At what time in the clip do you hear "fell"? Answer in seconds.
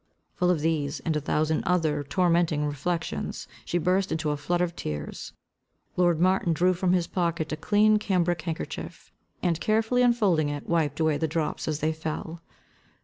11.93-12.41